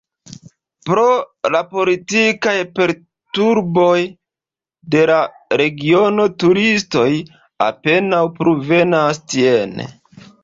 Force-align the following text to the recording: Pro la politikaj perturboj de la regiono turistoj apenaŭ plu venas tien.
Pro 0.89 1.01
la 1.55 1.59
politikaj 1.73 2.53
perturboj 2.79 3.99
de 4.95 5.03
la 5.11 5.17
regiono 5.63 6.25
turistoj 6.45 7.07
apenaŭ 7.69 8.23
plu 8.39 8.55
venas 8.71 9.21
tien. 9.35 9.79